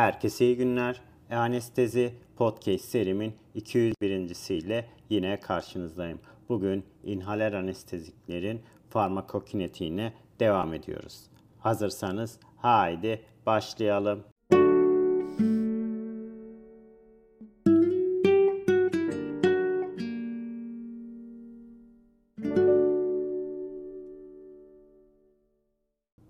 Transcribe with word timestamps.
Herkese 0.00 0.44
iyi 0.44 0.56
günler. 0.56 1.00
Anestezi 1.30 2.14
Podcast 2.36 2.84
serimin 2.84 3.34
201. 3.54 4.84
yine 5.10 5.40
karşınızdayım. 5.40 6.20
Bugün 6.48 6.84
inhaler 7.04 7.52
anesteziklerin 7.52 8.62
farmakokinetiğine 8.90 10.12
devam 10.40 10.74
ediyoruz. 10.74 11.22
Hazırsanız 11.58 12.38
haydi 12.56 13.22
başlayalım. 13.46 14.24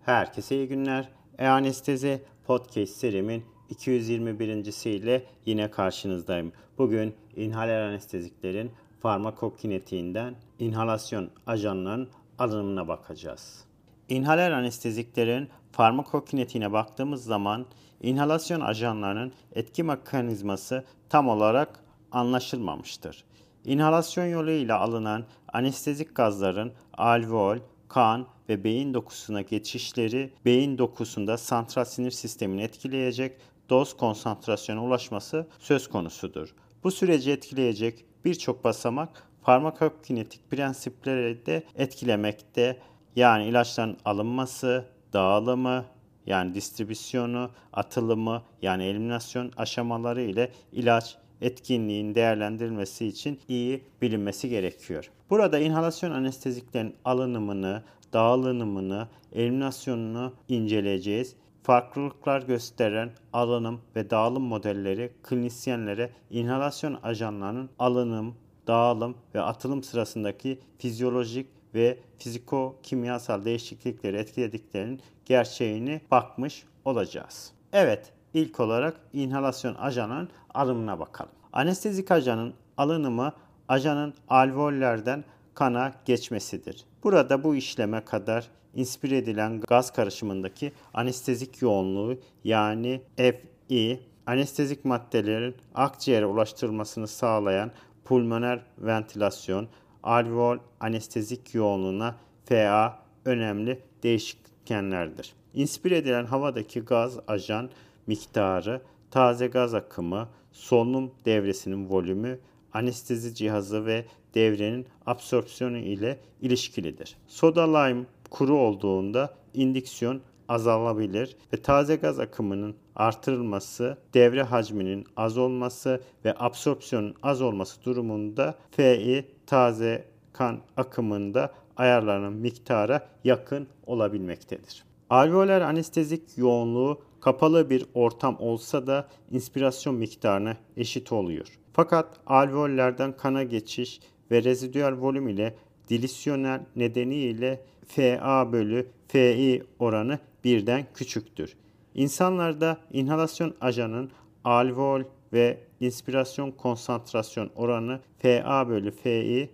Herkese 0.04 0.56
iyi 0.56 0.68
günler. 0.68 1.09
E-Anestezi 1.38 2.23
Podcast 2.46 2.92
serimin 2.92 3.45
221. 3.70 4.91
ile 4.91 5.24
yine 5.47 5.70
karşınızdayım. 5.70 6.52
Bugün 6.79 7.15
inhaler 7.37 7.80
anesteziklerin 7.80 8.70
farmakokinetiğinden 9.01 10.34
inhalasyon 10.59 11.30
ajanlarının 11.46 12.09
alınımına 12.38 12.88
bakacağız. 12.88 13.65
İnhaler 14.09 14.51
anesteziklerin 14.51 15.48
farmakokinetiğine 15.73 16.73
baktığımız 16.73 17.24
zaman 17.24 17.66
inhalasyon 18.02 18.60
ajanlarının 18.60 19.33
etki 19.52 19.82
mekanizması 19.82 20.84
tam 21.09 21.29
olarak 21.29 21.84
anlaşılmamıştır. 22.12 23.24
İnhalasyon 23.65 24.27
yoluyla 24.27 24.80
alınan 24.80 25.24
anestezik 25.52 26.15
gazların 26.15 26.73
alveol, 26.95 27.59
kan 27.88 28.27
ve 28.49 28.65
beyin 28.65 28.95
dokusuna 28.95 29.40
geçişleri 29.40 30.32
beyin 30.45 30.79
dokusunda 30.79 31.38
santral 31.38 31.84
sinir 31.84 32.10
sistemini 32.10 32.62
etkileyecek 32.62 33.37
doz 33.71 33.96
konsantrasyona 33.96 34.85
ulaşması 34.85 35.46
söz 35.59 35.88
konusudur. 35.88 36.54
Bu 36.85 36.90
süreci 36.90 37.30
etkileyecek 37.30 38.04
birçok 38.24 38.65
basamak 38.65 39.27
farmakokinetik 39.43 40.51
prensipleri 40.51 41.46
de 41.46 41.62
etkilemekte. 41.77 42.79
Yani 43.16 43.46
ilaçların 43.46 43.96
alınması, 44.04 44.85
dağılımı, 45.12 45.85
yani 46.27 46.54
distribüsyonu, 46.54 47.51
atılımı 47.73 48.43
yani 48.62 48.85
eliminasyon 48.85 49.52
aşamaları 49.57 50.23
ile 50.23 50.52
ilaç 50.73 51.16
etkinliğin 51.40 52.15
değerlendirilmesi 52.15 53.07
için 53.07 53.40
iyi 53.49 53.84
bilinmesi 54.02 54.49
gerekiyor. 54.49 55.10
Burada 55.30 55.59
inhalasyon 55.59 56.10
anesteziklerin 56.10 56.95
alınımını, 57.05 57.82
dağılımını, 58.12 59.09
eliminasyonunu 59.32 60.32
inceleyeceğiz. 60.49 61.37
Farklılıklar 61.62 62.42
gösteren 62.42 63.10
alınım 63.32 63.80
ve 63.96 64.10
dağılım 64.10 64.42
modelleri 64.42 65.12
klinisyenlere 65.22 66.10
inhalasyon 66.30 66.98
ajanlarının 67.03 67.70
alınım, 67.78 68.34
dağılım 68.66 69.16
ve 69.34 69.41
atılım 69.41 69.82
sırasındaki 69.82 70.58
fizyolojik 70.78 71.47
ve 71.75 71.98
fiziko-kimyasal 72.19 73.44
değişiklikleri 73.44 74.16
etkilediklerinin 74.16 75.00
gerçeğini 75.25 76.00
bakmış 76.10 76.64
olacağız. 76.84 77.53
Evet, 77.72 78.12
ilk 78.34 78.60
olarak 78.60 79.00
inhalasyon 79.12 79.75
ajanının 79.75 80.28
alımına 80.54 80.98
bakalım. 80.98 81.32
Anestezik 81.53 82.10
ajanın 82.10 82.54
alınımı 82.76 83.32
ajanın 83.69 84.14
alveollerden 84.28 85.25
kana 85.54 85.92
geçmesidir. 86.04 86.84
Burada 87.04 87.44
bu 87.44 87.54
işleme 87.54 88.04
kadar 88.04 88.49
inspire 88.75 89.16
edilen 89.16 89.60
gaz 89.60 89.92
karışımındaki 89.92 90.72
anestezik 90.94 91.62
yoğunluğu 91.62 92.19
yani 92.44 93.00
FI, 93.16 94.00
anestezik 94.26 94.84
maddelerin 94.84 95.54
akciğere 95.75 96.26
ulaştırılmasını 96.26 97.08
sağlayan 97.08 97.70
pulmoner 98.04 98.62
ventilasyon, 98.78 99.69
alveol 100.03 100.58
anestezik 100.81 101.54
yoğunluğuna 101.54 102.16
FA 102.44 102.98
önemli 103.25 103.82
değişkenlerdir. 104.03 105.32
İnspire 105.54 105.97
edilen 105.97 106.26
havadaki 106.26 106.81
gaz 106.81 107.19
ajan 107.26 107.70
miktarı, 108.06 108.82
taze 109.10 109.47
gaz 109.47 109.75
akımı, 109.75 110.28
solunum 110.52 111.10
devresinin 111.25 111.88
volümü, 111.88 112.38
anestezi 112.72 113.34
cihazı 113.34 113.87
ve 113.87 114.04
devrenin 114.34 114.87
absorpsiyonu 115.06 115.78
ile 115.78 116.19
ilişkilidir. 116.41 117.16
Soda 117.26 117.78
lime 117.78 118.04
kuru 118.31 118.59
olduğunda 118.59 119.35
indiksiyon 119.55 120.21
azalabilir 120.49 121.37
ve 121.53 121.57
taze 121.57 121.97
gaz 121.97 122.19
akımının 122.21 122.75
artırılması, 122.97 123.99
devre 124.15 124.43
hacminin 124.43 125.07
az 125.17 125.39
olması 125.39 126.01
ve 126.25 126.35
absorpsiyonun 126.39 127.15
az 127.23 127.43
olması 127.43 127.85
durumunda 127.85 128.55
FI 128.71 129.25
taze 129.47 130.05
kan 130.33 130.59
akımında 130.77 131.53
ayarlanan 131.77 132.33
miktara 132.33 133.09
yakın 133.25 133.67
olabilmektedir. 133.87 134.85
Alveoler 135.11 135.61
anestezik 135.61 136.23
yoğunluğu 136.37 137.01
kapalı 137.21 137.71
bir 137.71 137.87
ortam 137.95 138.37
olsa 138.39 138.87
da 138.87 139.09
inspirasyon 139.31 139.95
miktarına 139.95 140.57
eşit 140.77 141.12
oluyor. 141.12 141.59
Fakat 141.73 142.07
alveollerden 142.27 143.17
kana 143.17 143.43
geçiş 143.43 144.01
ve 144.31 144.45
rezidüel 144.45 145.01
volüm 145.01 145.29
ile 145.29 145.55
dilisyonel 145.91 146.61
nedeniyle 146.77 147.61
FA 147.87 148.53
bölü 148.53 148.87
FI 149.09 149.62
oranı 149.78 150.19
birden 150.45 150.87
küçüktür. 150.95 151.56
İnsanlarda 151.95 152.78
inhalasyon 152.93 153.55
ajanın 153.61 154.11
alveol 154.45 155.03
ve 155.33 155.59
inspirasyon 155.81 156.50
konsantrasyon 156.50 157.50
oranı 157.56 158.00
FA 158.19 158.69
bölü 158.69 158.91
FI 158.91 159.50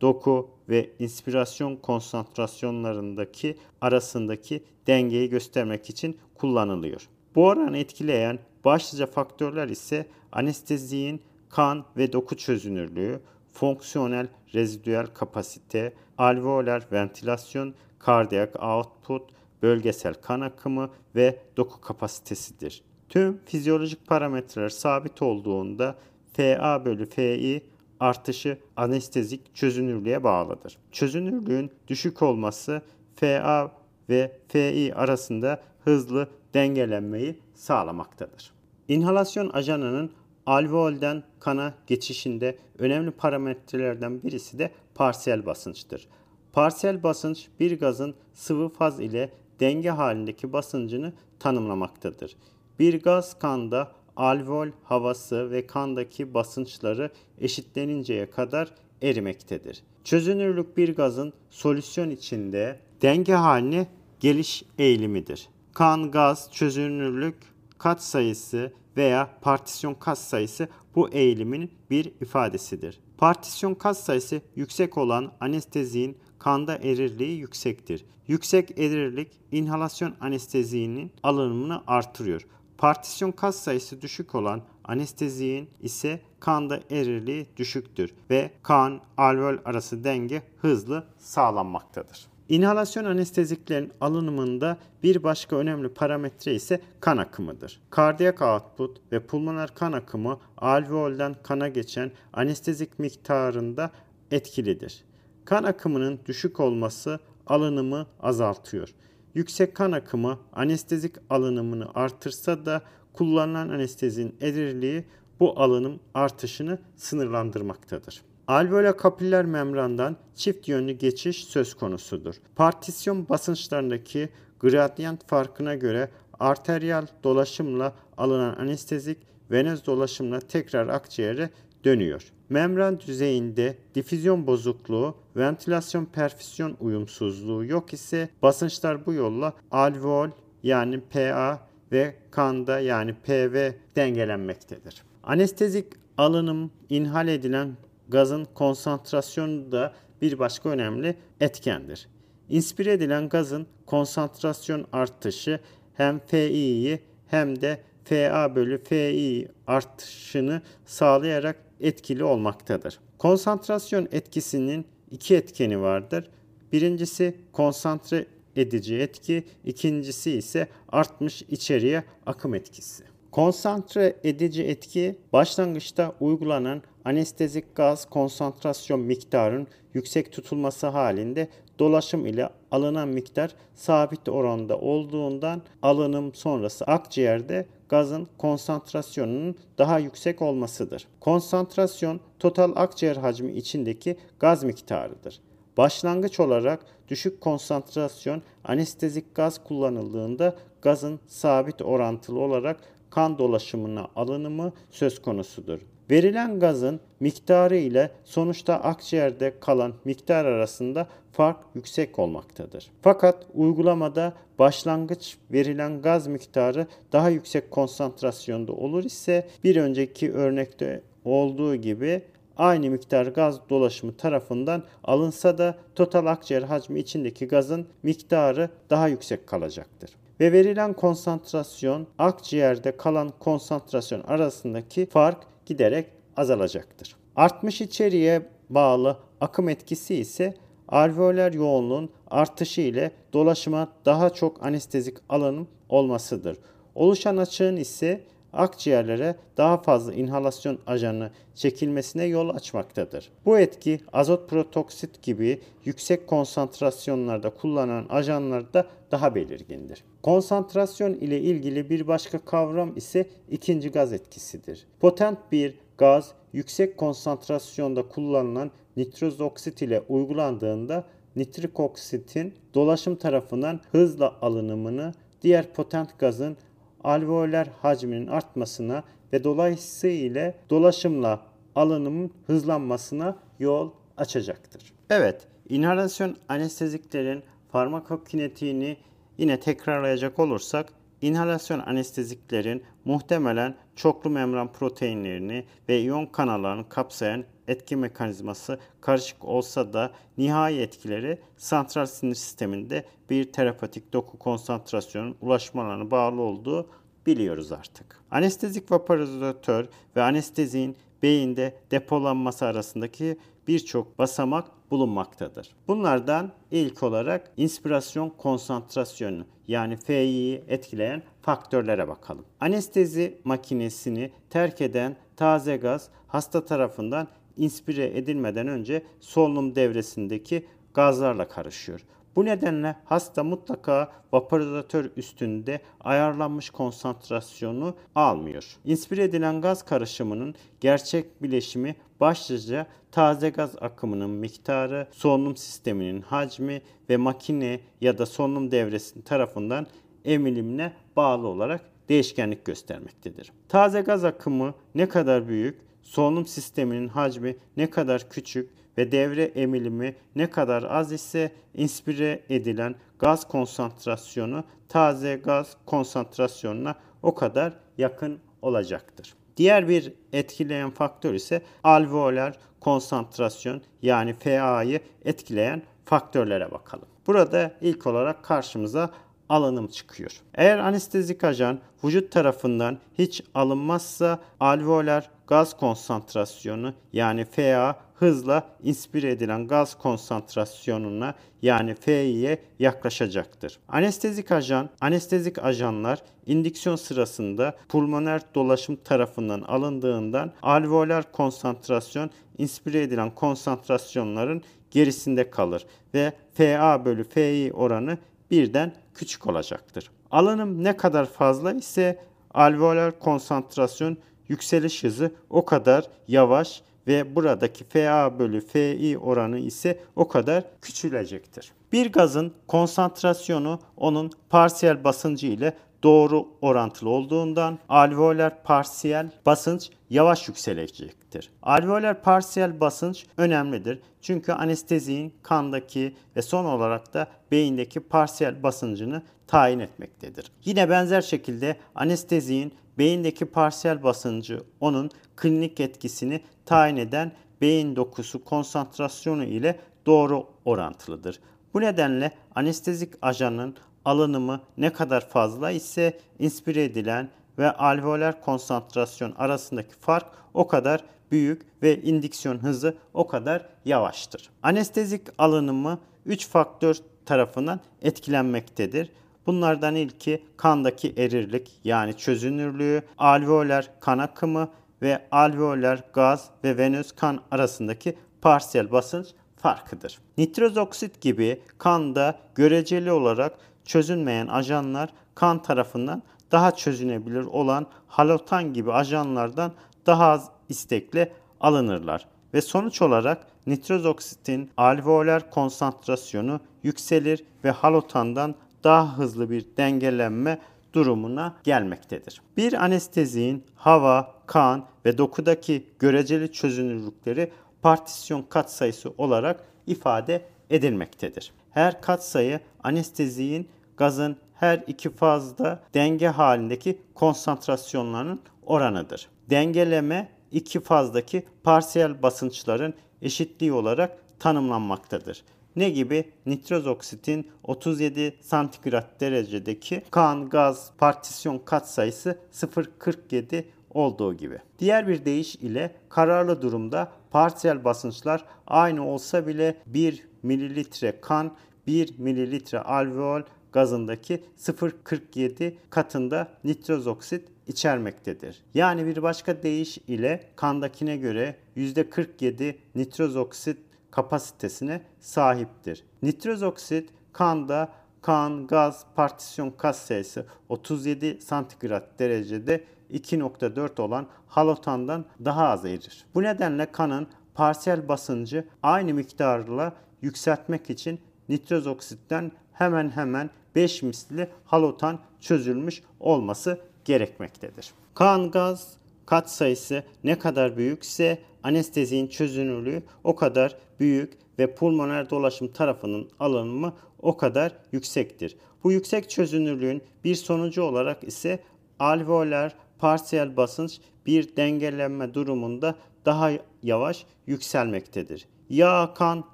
doku 0.00 0.50
ve 0.68 0.90
inspirasyon 0.98 1.76
konsantrasyonlarındaki 1.76 3.56
arasındaki 3.80 4.62
dengeyi 4.86 5.28
göstermek 5.28 5.90
için 5.90 6.18
kullanılıyor. 6.34 7.08
Bu 7.34 7.46
oranı 7.46 7.78
etkileyen 7.78 8.38
başlıca 8.64 9.06
faktörler 9.06 9.68
ise 9.68 10.06
anesteziğin 10.32 11.20
kan 11.48 11.84
ve 11.96 12.12
doku 12.12 12.36
çözünürlüğü, 12.36 13.20
fonksiyonel 13.60 14.28
rezidüel 14.54 15.06
kapasite, 15.06 15.92
alveoler 16.18 16.82
ventilasyon, 16.92 17.74
kardiyak 17.98 18.62
output, 18.62 19.30
bölgesel 19.62 20.14
kan 20.14 20.40
akımı 20.40 20.90
ve 21.14 21.38
doku 21.56 21.80
kapasitesidir. 21.80 22.82
Tüm 23.08 23.40
fizyolojik 23.44 24.06
parametreler 24.06 24.68
sabit 24.68 25.22
olduğunda 25.22 25.94
FA 26.32 26.84
bölü 26.84 27.06
FI 27.06 27.66
artışı 28.00 28.58
anestezik 28.76 29.54
çözünürlüğe 29.54 30.24
bağlıdır. 30.24 30.78
Çözünürlüğün 30.92 31.70
düşük 31.88 32.22
olması 32.22 32.82
FA 33.16 33.72
ve 34.08 34.38
FI 34.48 34.92
arasında 34.94 35.62
hızlı 35.84 36.28
dengelenmeyi 36.54 37.38
sağlamaktadır. 37.54 38.52
İnhalasyon 38.88 39.48
ajanının 39.48 40.12
alveolden 40.48 41.22
kana 41.40 41.74
geçişinde 41.86 42.58
önemli 42.78 43.10
parametrelerden 43.10 44.22
birisi 44.22 44.58
de 44.58 44.70
parsiyel 44.94 45.46
basınçtır. 45.46 46.08
Parsiyel 46.52 47.02
basınç 47.02 47.48
bir 47.60 47.80
gazın 47.80 48.14
sıvı 48.32 48.68
faz 48.68 49.00
ile 49.00 49.30
denge 49.60 49.90
halindeki 49.90 50.52
basıncını 50.52 51.12
tanımlamaktadır. 51.38 52.36
Bir 52.78 53.02
gaz 53.02 53.38
kanda 53.38 53.92
alveol 54.16 54.68
havası 54.84 55.50
ve 55.50 55.66
kandaki 55.66 56.34
basınçları 56.34 57.10
eşitleninceye 57.40 58.30
kadar 58.30 58.68
erimektedir. 59.02 59.82
Çözünürlük 60.04 60.76
bir 60.76 60.96
gazın 60.96 61.32
solüsyon 61.50 62.10
içinde 62.10 62.80
denge 63.02 63.32
haline 63.32 63.86
geliş 64.20 64.62
eğilimidir. 64.78 65.48
Kan, 65.74 66.10
gaz, 66.10 66.52
çözünürlük 66.52 67.36
kat 67.78 68.02
sayısı 68.02 68.72
veya 68.98 69.30
partisyon 69.40 69.94
kat 69.94 70.18
sayısı 70.18 70.68
bu 70.94 71.08
eğilimin 71.08 71.70
bir 71.90 72.04
ifadesidir. 72.20 73.00
Partisyon 73.18 73.74
kat 73.74 73.96
sayısı 73.98 74.42
yüksek 74.56 74.98
olan 74.98 75.32
anesteziğin 75.40 76.18
kanda 76.38 76.76
erirliği 76.76 77.38
yüksektir. 77.38 78.04
Yüksek 78.26 78.78
erirlik 78.78 79.28
inhalasyon 79.52 80.14
anesteziğinin 80.20 81.12
alınımını 81.22 81.82
artırıyor. 81.86 82.46
Partisyon 82.78 83.32
kas 83.32 83.56
sayısı 83.56 84.02
düşük 84.02 84.34
olan 84.34 84.62
anesteziğin 84.84 85.70
ise 85.80 86.20
kanda 86.40 86.80
erirliği 86.90 87.46
düşüktür 87.56 88.14
ve 88.30 88.50
kan 88.62 89.00
alveol 89.16 89.56
arası 89.64 90.04
denge 90.04 90.42
hızlı 90.60 91.06
sağlanmaktadır. 91.18 92.37
İnhalasyon 92.48 93.04
anesteziklerin 93.04 93.92
alınımında 94.00 94.78
bir 95.02 95.22
başka 95.22 95.56
önemli 95.56 95.88
parametre 95.88 96.54
ise 96.54 96.80
kan 97.00 97.16
akımıdır. 97.16 97.80
Kardiyak 97.90 98.42
output 98.42 99.00
ve 99.12 99.20
pulmoner 99.20 99.74
kan 99.74 99.92
akımı 99.92 100.38
alveolden 100.56 101.36
kana 101.42 101.68
geçen 101.68 102.10
anestezik 102.32 102.98
miktarında 102.98 103.90
etkilidir. 104.30 105.04
Kan 105.44 105.64
akımının 105.64 106.20
düşük 106.26 106.60
olması 106.60 107.18
alınımı 107.46 108.06
azaltıyor. 108.20 108.94
Yüksek 109.34 109.74
kan 109.74 109.92
akımı 109.92 110.38
anestezik 110.52 111.14
alınımını 111.30 111.88
artırsa 111.94 112.66
da 112.66 112.82
kullanılan 113.12 113.68
anestezinin 113.68 114.34
edirliği 114.40 115.04
bu 115.40 115.60
alınım 115.60 116.00
artışını 116.14 116.78
sınırlandırmaktadır. 116.96 118.27
Alveolar 118.48 118.96
kapiller 118.96 119.44
membrandan 119.44 120.16
çift 120.34 120.68
yönlü 120.68 120.92
geçiş 120.92 121.44
söz 121.44 121.74
konusudur. 121.74 122.34
Partisyon 122.56 123.28
basınçlarındaki 123.28 124.28
gradiyent 124.60 125.28
farkına 125.28 125.74
göre 125.74 126.08
arteriyal 126.40 127.06
dolaşımla 127.24 127.94
alınan 128.16 128.56
anestezik 128.56 129.18
venöz 129.50 129.86
dolaşımla 129.86 130.40
tekrar 130.40 130.88
akciğere 130.88 131.50
dönüyor. 131.84 132.32
Membran 132.48 133.00
düzeyinde 133.00 133.78
difüzyon 133.94 134.46
bozukluğu, 134.46 135.14
ventilasyon 135.36 136.04
perfüzyon 136.04 136.76
uyumsuzluğu 136.80 137.64
yok 137.64 137.92
ise 137.92 138.28
basınçlar 138.42 139.06
bu 139.06 139.12
yolla 139.12 139.52
alveol 139.70 140.28
yani 140.62 141.00
PA 141.00 141.68
ve 141.92 142.14
kanda 142.30 142.80
yani 142.80 143.14
PV 143.14 143.72
dengelenmektedir. 143.96 145.02
Anestezik 145.22 145.86
alınım 146.18 146.70
inhal 146.88 147.28
edilen 147.28 147.76
gazın 148.08 148.44
konsantrasyonu 148.54 149.72
da 149.72 149.92
bir 150.22 150.38
başka 150.38 150.68
önemli 150.68 151.16
etkendir. 151.40 152.08
İnspire 152.48 152.92
edilen 152.92 153.28
gazın 153.28 153.66
konsantrasyon 153.86 154.86
artışı 154.92 155.60
hem 155.94 156.18
FI'yi 156.18 157.00
hem 157.26 157.60
de 157.60 157.80
FA 158.04 158.54
bölü 158.54 158.84
FI 158.84 159.48
artışını 159.66 160.62
sağlayarak 160.86 161.56
etkili 161.80 162.24
olmaktadır. 162.24 162.98
Konsantrasyon 163.18 164.08
etkisinin 164.12 164.86
iki 165.10 165.36
etkeni 165.36 165.80
vardır. 165.80 166.30
Birincisi 166.72 167.36
konsantre 167.52 168.26
edici 168.56 168.96
etki, 168.96 169.44
ikincisi 169.64 170.30
ise 170.30 170.68
artmış 170.88 171.42
içeriye 171.42 172.04
akım 172.26 172.54
etkisi. 172.54 173.04
Konsantre 173.30 174.16
edici 174.24 174.64
etki 174.64 175.18
başlangıçta 175.32 176.14
uygulanan 176.20 176.82
anestezik 177.08 177.74
gaz 177.74 178.04
konsantrasyon 178.04 179.00
miktarının 179.00 179.66
yüksek 179.94 180.32
tutulması 180.32 180.86
halinde 180.86 181.48
dolaşım 181.78 182.26
ile 182.26 182.48
alınan 182.70 183.08
miktar 183.08 183.54
sabit 183.74 184.28
oranda 184.28 184.78
olduğundan 184.78 185.62
alınım 185.82 186.34
sonrası 186.34 186.84
akciğerde 186.84 187.66
gazın 187.88 188.28
konsantrasyonunun 188.38 189.56
daha 189.78 189.98
yüksek 189.98 190.42
olmasıdır. 190.42 191.06
Konsantrasyon 191.20 192.20
total 192.38 192.72
akciğer 192.76 193.16
hacmi 193.16 193.52
içindeki 193.52 194.16
gaz 194.40 194.64
miktarıdır. 194.64 195.40
Başlangıç 195.76 196.40
olarak 196.40 196.80
düşük 197.08 197.40
konsantrasyon 197.40 198.42
anestezik 198.64 199.34
gaz 199.34 199.64
kullanıldığında 199.64 200.56
gazın 200.82 201.20
sabit 201.26 201.82
orantılı 201.82 202.40
olarak 202.40 202.80
kan 203.10 203.38
dolaşımına 203.38 204.08
alınımı 204.16 204.72
söz 204.90 205.22
konusudur. 205.22 205.80
Verilen 206.10 206.60
gazın 206.60 207.00
miktarı 207.20 207.76
ile 207.76 208.10
sonuçta 208.24 208.74
akciğerde 208.74 209.54
kalan 209.60 209.94
miktar 210.04 210.44
arasında 210.44 211.06
fark 211.32 211.56
yüksek 211.74 212.18
olmaktadır. 212.18 212.90
Fakat 213.02 213.46
uygulamada 213.54 214.32
başlangıç 214.58 215.36
verilen 215.52 216.02
gaz 216.02 216.26
miktarı 216.26 216.86
daha 217.12 217.28
yüksek 217.30 217.70
konsantrasyonda 217.70 218.72
olur 218.72 219.04
ise 219.04 219.48
bir 219.64 219.76
önceki 219.76 220.32
örnekte 220.32 221.02
olduğu 221.24 221.76
gibi 221.76 222.22
aynı 222.56 222.90
miktar 222.90 223.26
gaz 223.26 223.60
dolaşımı 223.70 224.16
tarafından 224.16 224.82
alınsa 225.04 225.58
da 225.58 225.74
total 225.94 226.26
akciğer 226.26 226.62
hacmi 226.62 227.00
içindeki 227.00 227.48
gazın 227.48 227.86
miktarı 228.02 228.70
daha 228.90 229.08
yüksek 229.08 229.46
kalacaktır 229.46 230.10
ve 230.40 230.52
verilen 230.52 230.92
konsantrasyon 230.92 232.06
akciğerde 232.18 232.96
kalan 232.96 233.32
konsantrasyon 233.38 234.22
arasındaki 234.22 235.06
fark 235.06 235.38
giderek 235.66 236.06
azalacaktır. 236.36 237.16
Artmış 237.36 237.80
içeriye 237.80 238.42
bağlı 238.70 239.16
akım 239.40 239.68
etkisi 239.68 240.14
ise 240.14 240.54
alveoler 240.88 241.52
yoğunluğun 241.52 242.10
artışı 242.30 242.80
ile 242.80 243.12
dolaşıma 243.32 243.88
daha 244.04 244.30
çok 244.30 244.66
anestezik 244.66 245.16
alanım 245.28 245.68
olmasıdır. 245.88 246.58
Oluşan 246.94 247.36
açığın 247.36 247.76
ise 247.76 248.24
akciğerlere 248.52 249.36
daha 249.56 249.76
fazla 249.76 250.14
inhalasyon 250.14 250.78
ajanı 250.86 251.30
çekilmesine 251.54 252.24
yol 252.24 252.48
açmaktadır. 252.48 253.30
Bu 253.44 253.58
etki 253.58 254.00
azot 254.12 254.50
protoksit 254.50 255.22
gibi 255.22 255.60
yüksek 255.84 256.26
konsantrasyonlarda 256.26 257.50
kullanılan 257.50 258.06
ajanlarda 258.08 258.86
daha 259.10 259.34
belirgindir. 259.34 260.04
Konsantrasyon 260.22 261.14
ile 261.14 261.40
ilgili 261.40 261.90
bir 261.90 262.06
başka 262.06 262.38
kavram 262.38 262.96
ise 262.96 263.26
ikinci 263.50 263.90
gaz 263.90 264.12
etkisidir. 264.12 264.86
Potent 265.00 265.38
bir 265.52 265.74
gaz 265.98 266.32
yüksek 266.52 266.96
konsantrasyonda 266.96 268.08
kullanılan 268.08 268.70
nitroz 268.96 269.40
oksit 269.40 269.82
ile 269.82 270.02
uygulandığında 270.08 271.04
nitrik 271.36 271.80
oksitin 271.80 272.54
dolaşım 272.74 273.16
tarafından 273.16 273.80
hızla 273.92 274.36
alınımını 274.42 275.14
diğer 275.42 275.72
potent 275.72 276.18
gazın 276.18 276.56
alveoler 277.04 277.68
hacminin 277.82 278.26
artmasına 278.26 279.02
ve 279.32 279.44
dolayısıyla 279.44 280.54
dolaşımla 280.70 281.40
alınımın 281.74 282.30
hızlanmasına 282.46 283.36
yol 283.58 283.90
açacaktır. 284.16 284.92
Evet, 285.10 285.46
inhalasyon 285.68 286.36
anesteziklerin 286.48 287.42
farmakokinetiğini 287.72 288.96
yine 289.38 289.60
tekrarlayacak 289.60 290.38
olursak 290.38 290.92
inhalasyon 291.22 291.78
anesteziklerin 291.78 292.82
muhtemelen 293.04 293.74
çoklu 293.96 294.30
membran 294.30 294.72
proteinlerini 294.72 295.64
ve 295.88 296.00
iyon 296.00 296.26
kanallarını 296.26 296.88
kapsayan 296.88 297.44
etki 297.68 297.96
mekanizması 297.96 298.78
karışık 299.00 299.44
olsa 299.44 299.92
da 299.92 300.12
nihai 300.38 300.78
etkileri 300.80 301.38
santral 301.56 302.06
sinir 302.06 302.34
sisteminde 302.34 303.04
bir 303.30 303.52
terapatik 303.52 304.12
doku 304.12 304.38
konsantrasyonun 304.38 305.36
ulaşmalarına 305.40 306.10
bağlı 306.10 306.40
olduğu 306.40 306.90
biliyoruz 307.26 307.72
artık. 307.72 308.20
Anestezik 308.30 308.90
vaporizatör 308.90 309.86
ve 310.16 310.22
anestezin 310.22 310.96
beyinde 311.22 311.74
depolanması 311.90 312.66
arasındaki 312.66 313.38
birçok 313.68 314.18
basamak 314.18 314.90
bulunmaktadır. 314.90 315.70
Bunlardan 315.88 316.52
ilk 316.70 317.02
olarak 317.02 317.50
inspirasyon 317.56 318.30
konsantrasyonu 318.38 319.44
yani 319.68 319.96
FI'yi 319.96 320.64
etkileyen 320.68 321.22
faktörlere 321.42 322.08
bakalım. 322.08 322.44
Anestezi 322.60 323.38
makinesini 323.44 324.30
terk 324.50 324.80
eden 324.80 325.16
taze 325.36 325.76
gaz 325.76 326.08
hasta 326.26 326.64
tarafından 326.64 327.28
inspire 327.56 328.18
edilmeden 328.18 328.68
önce 328.68 329.02
solunum 329.20 329.74
devresindeki 329.74 330.66
gazlarla 330.94 331.48
karışıyor. 331.48 332.00
Bu 332.36 332.44
nedenle 332.44 332.96
hasta 333.04 333.44
mutlaka 333.44 334.12
vaporizatör 334.32 335.10
üstünde 335.16 335.80
ayarlanmış 336.00 336.70
konsantrasyonu 336.70 337.94
almıyor. 338.14 338.76
İnspire 338.84 339.22
edilen 339.22 339.60
gaz 339.60 339.84
karışımının 339.84 340.54
gerçek 340.80 341.42
bileşimi 341.42 341.96
başlıca 342.20 342.86
taze 343.12 343.50
gaz 343.50 343.70
akımının 343.80 344.30
miktarı, 344.30 345.08
solunum 345.12 345.56
sisteminin 345.56 346.20
hacmi 346.20 346.82
ve 347.10 347.16
makine 347.16 347.80
ya 348.00 348.18
da 348.18 348.26
solunum 348.26 348.70
devresinin 348.70 349.22
tarafından 349.22 349.86
emilimine 350.24 350.92
bağlı 351.16 351.46
olarak 351.46 351.80
değişkenlik 352.08 352.64
göstermektedir. 352.64 353.52
Taze 353.68 354.00
gaz 354.00 354.24
akımı 354.24 354.74
ne 354.94 355.08
kadar 355.08 355.48
büyük, 355.48 355.78
solunum 356.02 356.46
sisteminin 356.46 357.08
hacmi 357.08 357.56
ne 357.76 357.90
kadar 357.90 358.30
küçük 358.30 358.70
ve 358.98 359.12
devre 359.12 359.44
emilimi 359.44 360.14
ne 360.36 360.50
kadar 360.50 360.82
az 360.82 361.12
ise 361.12 361.52
inspire 361.74 362.42
edilen 362.48 362.94
gaz 363.18 363.48
konsantrasyonu 363.48 364.64
taze 364.88 365.34
gaz 365.36 365.76
konsantrasyonuna 365.86 366.94
o 367.22 367.34
kadar 367.34 367.72
yakın 367.98 368.38
olacaktır. 368.62 369.34
Diğer 369.56 369.88
bir 369.88 370.12
etkileyen 370.32 370.90
faktör 370.90 371.34
ise 371.34 371.62
alveolar 371.84 372.58
konsantrasyon 372.80 373.82
yani 374.02 374.32
FA'yı 374.32 375.00
etkileyen 375.24 375.82
faktörlere 376.04 376.70
bakalım. 376.70 377.08
Burada 377.26 377.72
ilk 377.80 378.06
olarak 378.06 378.44
karşımıza 378.44 379.10
alınım 379.48 379.86
çıkıyor. 379.86 380.40
Eğer 380.54 380.78
anestezik 380.78 381.44
ajan 381.44 381.78
vücut 382.04 382.32
tarafından 382.32 382.98
hiç 383.18 383.42
alınmazsa 383.54 384.38
alveolar 384.60 385.30
gaz 385.48 385.76
konsantrasyonu 385.76 386.94
yani 387.12 387.44
FA 387.44 387.96
hızla 388.14 388.68
inspire 388.82 389.30
edilen 389.30 389.68
gaz 389.68 389.98
konsantrasyonuna 389.98 391.34
yani 391.62 391.94
FI'ye 391.94 392.58
yaklaşacaktır. 392.78 393.78
Anestezik 393.88 394.52
ajan, 394.52 394.90
anestezik 395.00 395.58
ajanlar 395.58 396.22
indüksiyon 396.46 396.96
sırasında 396.96 397.76
pulmoner 397.88 398.42
dolaşım 398.54 398.96
tarafından 398.96 399.60
alındığından 399.60 400.52
alveolar 400.62 401.32
konsantrasyon 401.32 402.30
inspire 402.58 403.02
edilen 403.02 403.34
konsantrasyonların 403.34 404.62
gerisinde 404.90 405.50
kalır 405.50 405.86
ve 406.14 406.32
FA 406.54 407.04
bölü 407.04 407.24
FI 407.24 407.72
oranı 407.74 408.18
birden 408.50 408.92
küçük 409.14 409.46
olacaktır. 409.46 410.10
Alınım 410.30 410.84
ne 410.84 410.96
kadar 410.96 411.26
fazla 411.26 411.72
ise 411.72 412.18
alveolar 412.54 413.18
konsantrasyon 413.18 414.18
yükseliş 414.48 415.04
hızı 415.04 415.32
o 415.50 415.64
kadar 415.64 416.04
yavaş 416.28 416.82
ve 417.06 417.36
buradaki 417.36 417.84
FA 417.84 418.38
bölü 418.38 418.60
FI 418.60 419.18
oranı 419.18 419.58
ise 419.58 420.00
o 420.16 420.28
kadar 420.28 420.64
küçülecektir. 420.82 421.72
Bir 421.92 422.12
gazın 422.12 422.52
konsantrasyonu 422.66 423.80
onun 423.96 424.30
parsiyel 424.50 425.04
basıncı 425.04 425.46
ile 425.46 425.74
doğru 426.02 426.48
orantılı 426.60 427.10
olduğundan 427.10 427.78
alveolar 427.88 428.62
parsiyel 428.62 429.30
basınç 429.46 429.90
yavaş 430.10 430.48
yükselecektir. 430.48 431.50
Alveolar 431.62 432.22
parsiyel 432.22 432.80
basınç 432.80 433.26
önemlidir. 433.36 434.00
Çünkü 434.20 434.52
anesteziğin 434.52 435.34
kandaki 435.42 436.16
ve 436.36 436.42
son 436.42 436.64
olarak 436.64 437.14
da 437.14 437.26
beyindeki 437.50 438.00
parsiyel 438.00 438.62
basıncını 438.62 439.22
tayin 439.46 439.78
etmektedir. 439.78 440.52
Yine 440.64 440.90
benzer 440.90 441.20
şekilde 441.20 441.76
anesteziğin 441.94 442.74
beyindeki 442.98 443.44
parsiyel 443.44 444.02
basıncı 444.02 444.62
onun 444.80 445.10
klinik 445.36 445.80
etkisini 445.80 446.40
tayin 446.66 446.96
eden 446.96 447.32
beyin 447.60 447.96
dokusu 447.96 448.44
konsantrasyonu 448.44 449.44
ile 449.44 449.80
doğru 450.06 450.46
orantılıdır. 450.64 451.40
Bu 451.74 451.80
nedenle 451.80 452.32
anestezik 452.54 453.14
ajanın 453.22 453.76
alınımı 454.04 454.60
ne 454.76 454.92
kadar 454.92 455.28
fazla 455.28 455.70
ise 455.70 456.18
inspire 456.38 456.84
edilen 456.84 457.30
ve 457.58 457.70
alveolar 457.70 458.40
konsantrasyon 458.40 459.34
arasındaki 459.38 459.94
fark 459.94 460.26
o 460.54 460.66
kadar 460.68 461.04
büyük 461.30 461.82
ve 461.82 462.02
indiksiyon 462.02 462.58
hızı 462.58 462.96
o 463.14 463.26
kadar 463.26 463.68
yavaştır. 463.84 464.50
Anestezik 464.62 465.22
alınımı 465.38 465.98
3 466.26 466.48
faktör 466.48 466.96
tarafından 467.26 467.80
etkilenmektedir. 468.02 469.10
Bunlardan 469.48 469.94
ilki 469.94 470.42
kandaki 470.56 471.14
erirlik 471.16 471.80
yani 471.84 472.16
çözünürlüğü, 472.16 473.02
alveolar 473.18 473.90
kan 474.00 474.18
akımı 474.18 474.68
ve 475.02 475.28
alveolar 475.30 476.04
gaz 476.12 476.50
ve 476.64 476.78
venöz 476.78 477.12
kan 477.12 477.40
arasındaki 477.50 478.16
parsiyel 478.40 478.92
basınç 478.92 479.26
farkıdır. 479.56 480.18
Nitroz 480.38 480.76
oksit 480.76 481.20
gibi 481.20 481.62
kanda 481.78 482.38
göreceli 482.54 483.12
olarak 483.12 483.58
çözünmeyen 483.84 484.46
ajanlar 484.46 485.08
kan 485.34 485.62
tarafından 485.62 486.22
daha 486.52 486.74
çözünebilir 486.74 487.44
olan 487.44 487.86
halotan 488.06 488.72
gibi 488.72 488.92
ajanlardan 488.92 489.72
daha 490.06 490.26
az 490.26 490.48
istekle 490.68 491.32
alınırlar. 491.60 492.28
Ve 492.54 492.60
sonuç 492.60 493.02
olarak 493.02 493.46
nitroz 493.66 494.06
oksitin 494.06 494.70
alveolar 494.76 495.50
konsantrasyonu 495.50 496.60
yükselir 496.82 497.44
ve 497.64 497.70
halotandan 497.70 498.54
daha 498.84 499.18
hızlı 499.18 499.50
bir 499.50 499.66
dengelenme 499.76 500.58
durumuna 500.92 501.56
gelmektedir. 501.64 502.42
Bir 502.56 502.84
anesteziğin 502.84 503.64
hava, 503.74 504.34
kan 504.46 504.86
ve 505.04 505.18
dokudaki 505.18 505.86
göreceli 505.98 506.52
çözünürlükleri 506.52 507.52
partisyon 507.82 508.42
katsayısı 508.42 509.12
olarak 509.18 509.64
ifade 509.86 510.44
edilmektedir. 510.70 511.52
Her 511.70 512.00
katsayı 512.00 512.60
anesteziğin 512.84 513.68
gazın 513.96 514.36
her 514.54 514.84
iki 514.86 515.10
fazda 515.10 515.82
denge 515.94 516.28
halindeki 516.28 517.02
konsantrasyonlarının 517.14 518.40
oranıdır. 518.62 519.28
Dengeleme 519.50 520.28
iki 520.50 520.80
fazdaki 520.80 521.46
parsiyel 521.62 522.22
basınçların 522.22 522.94
eşitliği 523.22 523.72
olarak 523.72 524.18
tanımlanmaktadır. 524.38 525.44
Ne 525.78 525.90
gibi? 525.90 526.24
Nitroz 526.46 526.86
oksitin 526.86 527.50
37 527.62 528.36
santigrat 528.40 529.20
derecedeki 529.20 530.02
kan 530.10 530.48
gaz 530.48 530.90
partisyon 530.98 531.58
katsayısı 531.58 532.38
0.47 532.52 533.64
olduğu 533.90 534.34
gibi. 534.34 534.58
Diğer 534.78 535.08
bir 535.08 535.24
deyiş 535.24 535.56
ile 535.56 535.94
kararlı 536.08 536.62
durumda 536.62 537.12
parsiyel 537.30 537.84
basınçlar 537.84 538.44
aynı 538.66 539.06
olsa 539.06 539.46
bile 539.46 539.76
1 539.86 540.28
mililitre 540.42 541.20
kan 541.20 541.56
1 541.86 542.18
mililitre 542.18 542.80
alveol 542.80 543.42
gazındaki 543.72 544.44
0.47 544.58 545.74
katında 545.90 546.48
nitroz 546.64 547.06
oksit 547.06 547.48
içermektedir. 547.66 548.62
Yani 548.74 549.06
bir 549.06 549.22
başka 549.22 549.62
deyiş 549.62 549.98
ile 549.98 550.44
kandakine 550.56 551.16
göre 551.16 551.56
%47 551.76 552.74
nitroz 552.94 553.36
oksit 553.36 553.87
kapasitesine 554.10 555.02
sahiptir. 555.20 556.04
Nitroz 556.22 556.62
oksit 556.62 557.10
kanda 557.32 557.88
kan, 558.22 558.66
gaz, 558.66 559.04
partisyon 559.16 559.70
kas 559.70 559.98
sayısı 559.98 560.46
37 560.68 561.38
santigrat 561.42 562.18
derecede 562.18 562.84
2.4 563.12 564.02
olan 564.02 564.26
halotandan 564.46 565.24
daha 565.44 565.68
az 565.68 565.84
erir. 565.84 566.24
Bu 566.34 566.42
nedenle 566.42 566.92
kanın 566.92 567.28
parsiyel 567.54 568.08
basıncı 568.08 568.68
aynı 568.82 569.14
miktarla 569.14 569.92
yükseltmek 570.22 570.90
için 570.90 571.20
nitroz 571.48 571.86
oksitten 571.86 572.52
hemen 572.72 573.10
hemen 573.10 573.50
5 573.74 574.02
misli 574.02 574.50
halotan 574.64 575.18
çözülmüş 575.40 576.02
olması 576.20 576.80
gerekmektedir. 577.04 577.92
Kan 578.14 578.50
gaz 578.50 578.96
kat 579.28 579.50
sayısı 579.50 580.02
ne 580.24 580.38
kadar 580.38 580.76
büyükse 580.76 581.38
anesteziğin 581.62 582.26
çözünürlüğü 582.26 583.02
o 583.24 583.36
kadar 583.36 583.76
büyük 584.00 584.32
ve 584.58 584.74
pulmoner 584.74 585.30
dolaşım 585.30 585.68
tarafının 585.68 586.28
alınımı 586.40 586.94
o 587.18 587.36
kadar 587.36 587.72
yüksektir. 587.92 588.56
Bu 588.84 588.92
yüksek 588.92 589.30
çözünürlüğün 589.30 590.02
bir 590.24 590.34
sonucu 590.34 590.82
olarak 590.82 591.24
ise 591.24 591.58
alveolar 591.98 592.74
parsiyel 592.98 593.56
basınç 593.56 594.00
bir 594.26 594.56
dengelenme 594.56 595.34
durumunda 595.34 595.94
daha 596.24 596.50
yavaş 596.82 597.26
yükselmektedir. 597.46 598.48
Yağ, 598.70 599.14
kan, 599.14 599.44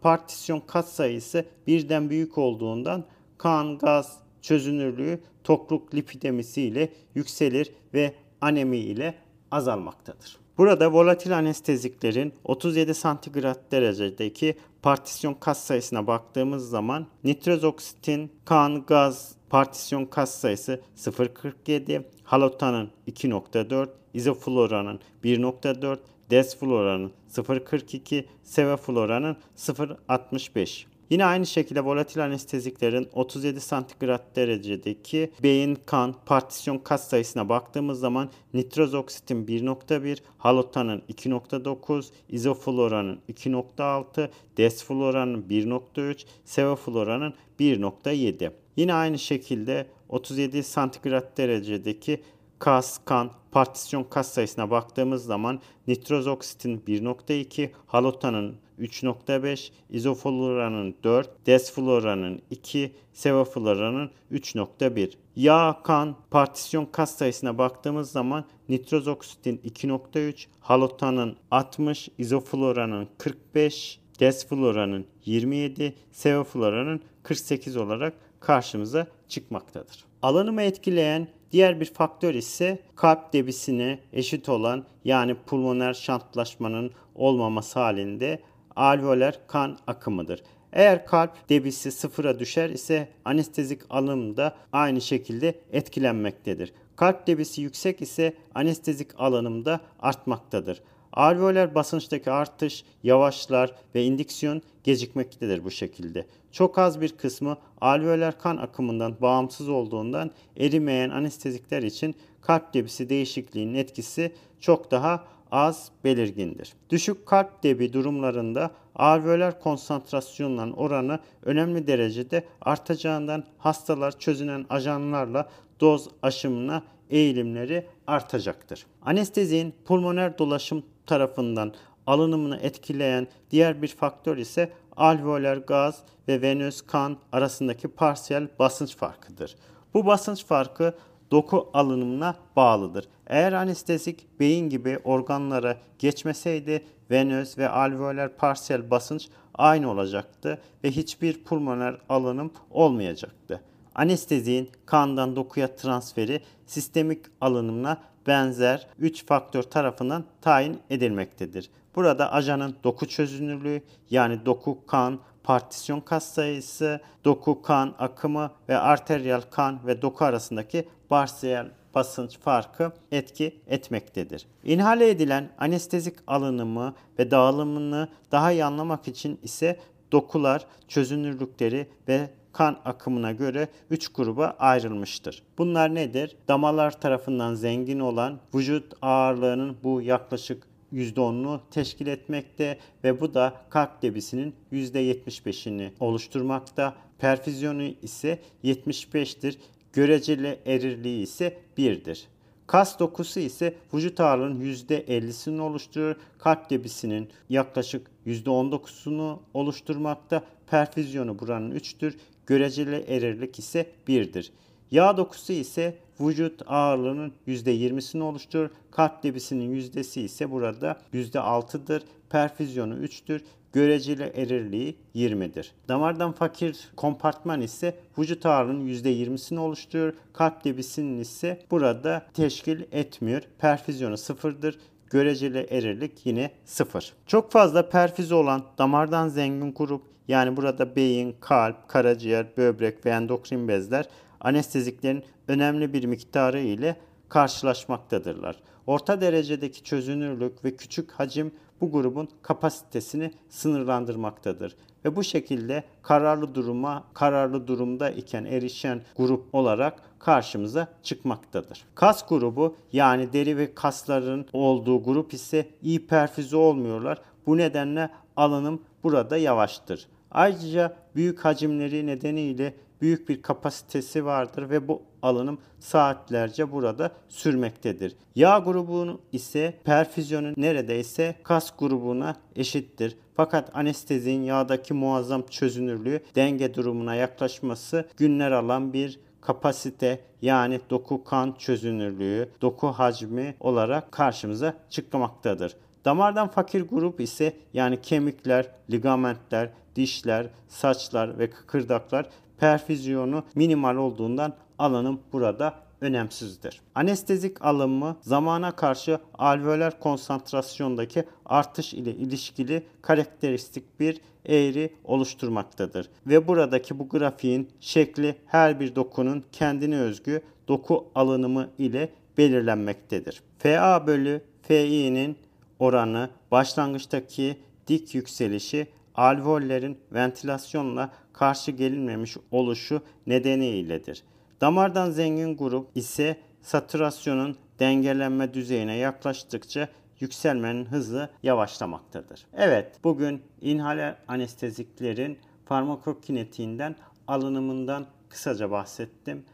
partisyon 0.00 0.60
kat 0.66 0.88
sayısı 0.88 1.44
birden 1.66 2.10
büyük 2.10 2.38
olduğundan 2.38 3.04
kan, 3.38 3.78
gaz 3.78 4.18
çözünürlüğü 4.42 5.20
tokluk 5.44 5.94
lipidemisi 5.94 6.62
ile 6.62 6.88
yükselir 7.14 7.72
ve 7.94 8.14
anemi 8.40 8.76
ile 8.76 9.14
azalmaktadır. 9.50 10.38
Burada 10.58 10.92
volatil 10.92 11.38
anesteziklerin 11.38 12.32
37 12.44 12.94
santigrat 12.94 13.72
derecedeki 13.72 14.56
partisyon 14.82 15.34
kas 15.34 15.64
sayısına 15.64 16.06
baktığımız 16.06 16.70
zaman 16.70 17.06
nitroz 17.24 17.64
oksitin, 17.64 18.32
kan, 18.44 18.86
gaz 18.86 19.34
partisyon 19.50 20.04
kas 20.04 20.34
sayısı 20.34 20.80
0.47, 20.96 22.02
halotanın 22.24 22.90
2.4, 23.08 23.88
izofloranın 24.14 25.00
1.4, 25.24 25.98
desfloranın 26.30 27.12
0.42, 27.30 28.24
sevofloranın 28.42 29.36
0.65. 29.56 30.89
Yine 31.10 31.24
aynı 31.24 31.46
şekilde 31.46 31.84
volatil 31.84 32.24
anesteziklerin 32.24 33.08
37 33.12 33.60
santigrat 33.60 34.36
derecedeki 34.36 35.30
beyin 35.42 35.78
kan 35.86 36.14
partisyon 36.26 36.78
kas 36.78 37.08
sayısına 37.08 37.48
baktığımız 37.48 38.00
zaman 38.00 38.30
nitroz 38.54 38.94
oksitin 38.94 39.46
1.1, 39.46 40.18
halotanın 40.38 41.02
2.9, 41.08 42.06
izofloranın 42.28 43.20
2.6, 43.28 44.28
desfloranın 44.56 45.42
1.3, 45.42 46.24
sevofloranın 46.44 47.34
1.7. 47.60 48.50
Yine 48.76 48.94
aynı 48.94 49.18
şekilde 49.18 49.86
37 50.08 50.62
santigrat 50.62 51.38
derecedeki 51.38 52.20
kas, 52.60 52.98
kan, 53.04 53.30
partisyon 53.52 54.04
kas 54.04 54.32
sayısına 54.32 54.70
baktığımız 54.70 55.24
zaman 55.24 55.60
nitroz 55.86 56.26
oksitin 56.26 56.78
1.2, 56.86 57.70
halotanın 57.86 58.56
3.5, 58.80 59.70
izofloranın 59.90 60.94
4, 61.04 61.46
desfloranın 61.46 62.42
2, 62.50 62.92
sevofloranın 63.12 64.10
3.1. 64.32 65.12
Yağ, 65.36 65.80
kan, 65.84 66.16
partisyon 66.30 66.86
kas 66.86 67.16
sayısına 67.16 67.58
baktığımız 67.58 68.10
zaman 68.10 68.44
nitroz 68.68 69.08
oksitin 69.08 69.56
2.3, 69.56 70.46
halotanın 70.60 71.36
60, 71.50 72.08
izofloranın 72.18 73.08
45, 73.18 74.00
desfloranın 74.20 75.06
27, 75.24 75.94
sevofloranın 76.12 77.00
48 77.22 77.76
olarak 77.76 78.14
karşımıza 78.40 79.06
çıkmaktadır. 79.28 80.04
Alanımı 80.22 80.62
etkileyen 80.62 81.28
Diğer 81.52 81.80
bir 81.80 81.92
faktör 81.94 82.34
ise 82.34 82.78
kalp 82.96 83.32
debisine 83.32 83.98
eşit 84.12 84.48
olan 84.48 84.84
yani 85.04 85.34
pulmoner 85.34 85.94
şantlaşmanın 85.94 86.90
olmaması 87.14 87.80
halinde 87.80 88.40
alveoler 88.76 89.40
kan 89.46 89.78
akımıdır. 89.86 90.42
Eğer 90.72 91.06
kalp 91.06 91.48
debisi 91.48 91.92
sıfıra 91.92 92.38
düşer 92.38 92.70
ise 92.70 93.08
anestezik 93.24 93.80
alım 93.90 94.36
da 94.36 94.56
aynı 94.72 95.00
şekilde 95.00 95.60
etkilenmektedir. 95.72 96.72
Kalp 96.96 97.26
debisi 97.26 97.62
yüksek 97.62 98.02
ise 98.02 98.34
anestezik 98.54 99.08
alınım 99.18 99.64
da 99.64 99.80
artmaktadır. 100.00 100.82
Alveoler 101.12 101.74
basınçtaki 101.74 102.30
artış 102.30 102.84
yavaşlar 103.02 103.74
ve 103.94 104.04
indiksiyon 104.04 104.62
gecikmektedir 104.84 105.64
bu 105.64 105.70
şekilde. 105.70 106.26
Çok 106.52 106.78
az 106.78 107.00
bir 107.00 107.08
kısmı 107.08 107.56
alveoler 107.80 108.38
kan 108.38 108.56
akımından 108.56 109.16
bağımsız 109.20 109.68
olduğundan 109.68 110.30
erimeyen 110.56 111.10
anestezikler 111.10 111.82
için 111.82 112.14
kalp 112.40 112.74
debisi 112.74 113.08
değişikliğinin 113.08 113.74
etkisi 113.74 114.32
çok 114.60 114.90
daha 114.90 115.24
az 115.50 115.90
belirgindir. 116.04 116.72
Düşük 116.90 117.26
kalp 117.26 117.62
debi 117.62 117.92
durumlarında 117.92 118.70
alveolar 118.94 119.60
konsantrasyonların 119.60 120.72
oranı 120.72 121.20
önemli 121.42 121.86
derecede 121.86 122.44
artacağından 122.60 123.44
hastalar 123.58 124.18
çözünen 124.18 124.66
ajanlarla 124.70 125.48
doz 125.80 126.08
aşımına 126.22 126.82
eğilimleri 127.10 127.86
artacaktır. 128.06 128.86
Anestezinin 129.02 129.74
pulmoner 129.84 130.38
dolaşım 130.38 130.82
tarafından 131.06 131.72
alınımını 132.06 132.56
etkileyen 132.56 133.26
diğer 133.50 133.82
bir 133.82 133.88
faktör 133.88 134.36
ise 134.36 134.72
alveolar 134.96 135.56
gaz 135.56 136.02
ve 136.28 136.42
venöz 136.42 136.82
kan 136.82 137.16
arasındaki 137.32 137.88
parsiyel 137.88 138.48
basınç 138.58 138.96
farkıdır. 138.96 139.56
Bu 139.94 140.06
basınç 140.06 140.44
farkı 140.44 140.94
doku 141.30 141.70
alınımına 141.74 142.36
bağlıdır. 142.56 143.08
Eğer 143.26 143.52
anestezik 143.52 144.40
beyin 144.40 144.68
gibi 144.68 144.98
organlara 145.04 145.76
geçmeseydi 145.98 146.84
venöz 147.10 147.58
ve 147.58 147.68
alveolar 147.68 148.36
parsiyel 148.36 148.90
basınç 148.90 149.28
aynı 149.54 149.90
olacaktı 149.90 150.58
ve 150.84 150.90
hiçbir 150.90 151.44
pulmoner 151.44 151.98
alınım 152.08 152.52
olmayacaktı. 152.70 153.60
Anesteziğin 153.94 154.70
kandan 154.86 155.36
dokuya 155.36 155.74
transferi 155.74 156.40
sistemik 156.66 157.24
alınımına 157.40 157.98
benzer 158.30 158.86
3 158.98 159.26
faktör 159.26 159.62
tarafından 159.62 160.24
tayin 160.40 160.78
edilmektedir. 160.90 161.70
Burada 161.96 162.32
ajanın 162.32 162.76
doku 162.84 163.08
çözünürlüğü 163.08 163.82
yani 164.10 164.46
doku 164.46 164.86
kan, 164.86 165.20
partisyon 165.42 166.00
kas 166.00 166.24
sayısı, 166.24 167.00
doku 167.24 167.62
kan 167.62 167.94
akımı 167.98 168.50
ve 168.68 168.78
arteriyel 168.78 169.42
kan 169.50 169.86
ve 169.86 170.02
doku 170.02 170.24
arasındaki 170.24 170.88
parsiyel 171.08 171.70
basınç 171.94 172.38
farkı 172.38 172.92
etki 173.12 173.60
etmektedir. 173.66 174.46
İnhale 174.64 175.10
edilen 175.10 175.50
anestezik 175.58 176.16
alınımı 176.26 176.94
ve 177.18 177.30
dağılımını 177.30 178.08
daha 178.32 178.52
iyi 178.52 178.64
anlamak 178.64 179.08
için 179.08 179.40
ise 179.42 179.80
dokular, 180.12 180.66
çözünürlükleri 180.88 181.88
ve 182.08 182.30
kan 182.52 182.80
akımına 182.84 183.32
göre 183.32 183.68
3 183.90 184.08
gruba 184.08 184.56
ayrılmıştır. 184.58 185.42
Bunlar 185.58 185.94
nedir? 185.94 186.36
Damalar 186.48 187.00
tarafından 187.00 187.54
zengin 187.54 188.00
olan 188.00 188.38
vücut 188.54 188.92
ağırlığının 189.02 189.76
bu 189.82 190.02
yaklaşık 190.02 190.62
%10'unu 190.92 191.60
teşkil 191.70 192.06
etmekte 192.06 192.78
ve 193.04 193.20
bu 193.20 193.34
da 193.34 193.54
kalp 193.70 194.02
debisinin 194.02 194.54
%75'ini 194.72 195.90
oluşturmakta. 196.00 196.94
Perfüzyonu 197.18 197.82
ise 197.82 198.38
75'tir. 198.64 199.56
Göreceli 199.92 200.58
erirliği 200.66 201.22
ise 201.22 201.58
1'dir. 201.78 202.28
Kas 202.66 202.98
dokusu 202.98 203.40
ise 203.40 203.74
vücut 203.94 204.20
ağırlığının 204.20 204.60
%50'sini 204.60 205.60
oluşturur. 205.60 206.16
Kalp 206.38 206.70
debisinin 206.70 207.28
yaklaşık 207.48 208.10
%19'sunu 208.26 209.38
oluşturmakta. 209.54 210.42
Perfüzyonu 210.66 211.38
buranın 211.38 211.70
3'tür. 211.70 212.14
Göreceli 212.50 213.04
erirlik 213.08 213.58
ise 213.58 213.86
1'dir. 214.08 214.52
Yağ 214.90 215.16
dokusu 215.16 215.52
ise 215.52 215.94
vücut 216.20 216.62
ağırlığının 216.66 217.32
%20'sini 217.48 218.22
oluşturur. 218.22 218.70
Kalp 218.90 219.22
debisinin 219.22 219.70
yüzdesi 219.70 220.22
ise 220.22 220.50
burada 220.50 221.00
%6'dır. 221.14 222.02
Perfüzyonu 222.30 222.94
3'tür. 222.94 223.40
Göreceli 223.72 224.22
erirliği 224.22 224.96
20'dir. 225.14 225.72
Damardan 225.88 226.32
fakir 226.32 226.90
kompartman 226.96 227.60
ise 227.60 227.94
vücut 228.18 228.46
ağırlığının 228.46 228.86
%20'sini 228.86 229.58
oluşturur. 229.58 230.14
Kalp 230.32 230.64
debisinin 230.64 231.18
ise 231.18 231.62
burada 231.70 232.26
teşkil 232.34 232.82
etmiyor. 232.92 233.42
Perfüzyonu 233.58 234.16
sıfırdır 234.16 234.78
göreceli 235.10 235.66
erirlik 235.70 236.26
yine 236.26 236.50
sıfır. 236.64 237.12
Çok 237.26 237.52
fazla 237.52 237.88
perfüze 237.88 238.34
olan 238.34 238.62
damardan 238.78 239.28
zengin 239.28 239.74
grup 239.74 240.02
yani 240.30 240.56
burada 240.56 240.96
beyin, 240.96 241.36
kalp, 241.40 241.88
karaciğer, 241.88 242.56
böbrek 242.56 243.06
ve 243.06 243.10
endokrin 243.10 243.68
bezler 243.68 244.08
anesteziklerin 244.40 245.24
önemli 245.48 245.92
bir 245.92 246.04
miktarı 246.04 246.60
ile 246.60 246.96
karşılaşmaktadırlar. 247.28 248.56
Orta 248.86 249.20
derecedeki 249.20 249.84
çözünürlük 249.84 250.64
ve 250.64 250.76
küçük 250.76 251.12
hacim 251.12 251.52
bu 251.80 251.92
grubun 251.92 252.28
kapasitesini 252.42 253.32
sınırlandırmaktadır 253.48 254.76
ve 255.04 255.16
bu 255.16 255.24
şekilde 255.24 255.84
kararlı 256.02 256.54
duruma 256.54 257.04
kararlı 257.14 257.66
durumda 257.66 258.10
iken 258.10 258.44
erişen 258.44 259.02
grup 259.16 259.54
olarak 259.54 260.02
karşımıza 260.18 260.88
çıkmaktadır. 261.02 261.84
Kas 261.94 262.28
grubu 262.28 262.76
yani 262.92 263.32
deri 263.32 263.56
ve 263.56 263.74
kasların 263.74 264.46
olduğu 264.52 265.02
grup 265.02 265.34
ise 265.34 265.66
iyi 265.82 266.06
perfüze 266.06 266.56
olmuyorlar. 266.56 267.18
Bu 267.46 267.56
nedenle 267.56 268.10
alınım 268.36 268.82
burada 269.02 269.36
yavaştır. 269.36 270.06
Ayrıca 270.30 270.96
büyük 271.14 271.44
hacimleri 271.44 272.06
nedeniyle 272.06 272.74
büyük 273.00 273.28
bir 273.28 273.42
kapasitesi 273.42 274.24
vardır 274.24 274.70
ve 274.70 274.88
bu 274.88 275.02
alınım 275.22 275.58
saatlerce 275.80 276.72
burada 276.72 277.10
sürmektedir. 277.28 278.16
Yağ 278.34 278.58
grubunun 278.58 279.20
ise 279.32 279.74
perfüzyonu 279.84 280.52
neredeyse 280.56 281.34
kas 281.42 281.70
grubuna 281.78 282.36
eşittir. 282.56 283.16
Fakat 283.34 283.76
anestezinin 283.76 284.42
yağdaki 284.42 284.94
muazzam 284.94 285.42
çözünürlüğü 285.50 286.20
denge 286.34 286.74
durumuna 286.74 287.14
yaklaşması 287.14 288.08
günler 288.16 288.50
alan 288.50 288.92
bir 288.92 289.20
kapasite 289.40 290.20
yani 290.42 290.80
doku 290.90 291.24
kan 291.24 291.54
çözünürlüğü, 291.58 292.48
doku 292.62 292.86
hacmi 292.86 293.54
olarak 293.60 294.12
karşımıza 294.12 294.74
çıkmaktadır. 294.90 295.76
Damardan 296.04 296.48
fakir 296.48 296.82
grup 296.82 297.20
ise 297.20 297.52
yani 297.74 298.00
kemikler, 298.02 298.66
ligamentler, 298.90 299.70
dişler, 299.96 300.46
saçlar 300.68 301.38
ve 301.38 301.50
kıkırdaklar 301.50 302.26
perfüzyonu 302.58 303.44
minimal 303.54 303.96
olduğundan 303.96 304.54
alanım 304.78 305.20
burada 305.32 305.74
önemsizdir. 306.00 306.80
Anestezik 306.94 307.64
alımı 307.64 308.16
zamana 308.20 308.76
karşı 308.76 309.18
alveolar 309.34 310.00
konsantrasyondaki 310.00 311.24
artış 311.46 311.94
ile 311.94 312.10
ilişkili 312.10 312.86
karakteristik 313.02 314.00
bir 314.00 314.20
eğri 314.46 314.94
oluşturmaktadır. 315.04 316.08
Ve 316.26 316.48
buradaki 316.48 316.98
bu 316.98 317.08
grafiğin 317.08 317.70
şekli 317.80 318.36
her 318.46 318.80
bir 318.80 318.94
dokunun 318.94 319.44
kendine 319.52 320.00
özgü 320.00 320.42
doku 320.68 321.10
alınımı 321.14 321.68
ile 321.78 322.12
belirlenmektedir. 322.38 323.42
FA 323.58 324.06
bölü 324.06 324.42
FI'nin 324.62 325.36
oranı 325.78 326.30
başlangıçtaki 326.50 327.56
dik 327.86 328.14
yükselişi 328.14 328.86
alveollerin 329.14 329.98
ventilasyonla 330.12 331.10
karşı 331.32 331.70
gelinmemiş 331.70 332.36
oluşu 332.50 333.02
nedeniyledir. 333.26 334.22
Damardan 334.60 335.10
zengin 335.10 335.56
grup 335.56 335.88
ise 335.94 336.36
satürasyonun 336.62 337.56
dengelenme 337.78 338.54
düzeyine 338.54 338.96
yaklaştıkça 338.96 339.88
yükselmenin 340.20 340.84
hızı 340.84 341.28
yavaşlamaktadır. 341.42 342.46
Evet, 342.56 343.00
bugün 343.04 343.42
inhaler 343.60 344.16
anesteziklerin 344.28 345.38
farmakokinetiğinden, 345.64 346.96
alınımından 347.26 348.06
kısaca 348.28 348.70
bahsettim. 348.70 349.44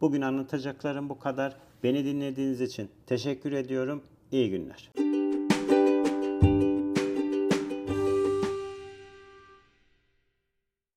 Bugün 0.00 0.20
anlatacaklarım 0.20 1.08
bu 1.08 1.18
kadar. 1.18 1.56
Beni 1.82 2.04
dinlediğiniz 2.04 2.60
için 2.60 2.90
teşekkür 3.06 3.52
ediyorum. 3.52 4.02
İyi 4.32 4.50
günler. 4.50 5.13